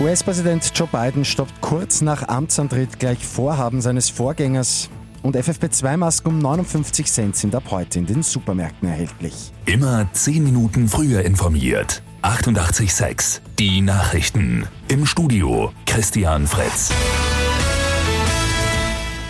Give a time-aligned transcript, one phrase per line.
[0.00, 4.90] US-Präsident Joe Biden stoppt kurz nach Amtsantritt gleich Vorhaben seines Vorgängers.
[5.24, 9.52] Und FFP2-Masken um 59 Cent sind ab heute in den Supermärkten erhältlich.
[9.66, 12.02] Immer 10 Minuten früher informiert.
[12.22, 14.68] 88.6 Die Nachrichten.
[14.86, 16.92] Im Studio Christian Fritz.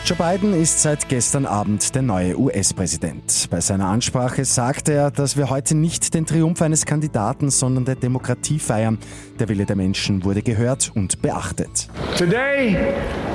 [0.08, 3.46] Joe Biden ist seit gestern Abend der neue US-Präsident.
[3.50, 7.94] Bei seiner Ansprache sagte er, dass wir heute nicht den Triumph eines Kandidaten, sondern der
[7.94, 8.96] Demokratie feiern.
[9.38, 11.90] Der Wille der Menschen wurde gehört und beachtet.
[12.16, 12.94] Today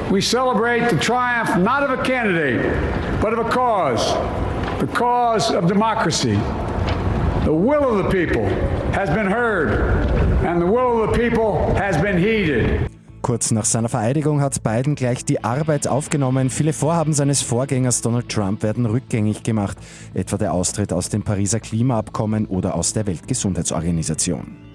[0.09, 2.65] we celebrate the triumph not of a candidate,
[3.21, 4.15] but of a cause.
[4.79, 6.39] The cause of democracy.
[7.43, 8.49] The will of the people
[8.95, 10.09] has been heard
[10.43, 12.92] and the will of the people has been heeded.
[13.23, 16.49] Kurz nach seiner Vereidigung hat Biden gleich die Arbeit aufgenommen.
[16.49, 19.77] Viele Vorhaben seines Vorgängers Donald Trump werden rückgängig gemacht,
[20.13, 24.72] etwa der Austritt aus dem Pariser Klimaabkommen oder aus der Weltgesundheitsorganisation.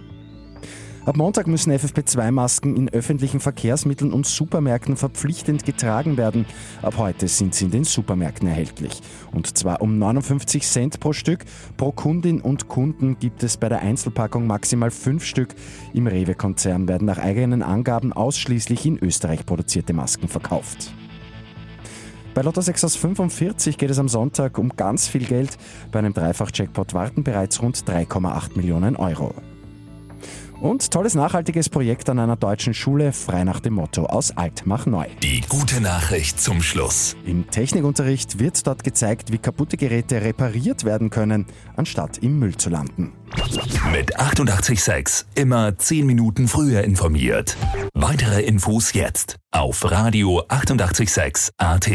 [1.08, 6.44] Ab Montag müssen FFP2-Masken in öffentlichen Verkehrsmitteln und Supermärkten verpflichtend getragen werden.
[6.82, 9.00] Ab heute sind sie in den Supermärkten erhältlich.
[9.32, 11.46] Und zwar um 59 Cent pro Stück.
[11.78, 15.54] Pro Kundin und Kunden gibt es bei der Einzelpackung maximal fünf Stück.
[15.94, 20.92] Im Rewe-Konzern werden nach eigenen Angaben ausschließlich in Österreich produzierte Masken verkauft.
[22.34, 25.56] Bei Lotto 6 aus 45 geht es am Sonntag um ganz viel Geld.
[25.90, 29.32] Bei einem Dreifach-Jackpot warten bereits rund 3,8 Millionen Euro.
[30.60, 34.86] Und tolles nachhaltiges Projekt an einer deutschen Schule, frei nach dem Motto aus Alt mach
[34.86, 35.06] neu.
[35.22, 37.16] Die gute Nachricht zum Schluss.
[37.24, 42.70] Im Technikunterricht wird dort gezeigt, wie kaputte Geräte repariert werden können, anstatt im Müll zu
[42.70, 43.12] landen.
[43.92, 47.56] Mit 886 immer 10 Minuten früher informiert.
[47.94, 51.88] Weitere Infos jetzt auf Radio 886 AT.